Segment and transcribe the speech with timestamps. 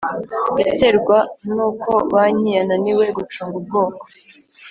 [0.61, 1.17] Yaterwa
[1.53, 4.03] n uko banki yananiwe gucunga ubwoko